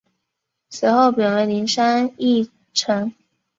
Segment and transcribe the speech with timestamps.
[0.67, 3.13] 随后贬为麟山驿丞。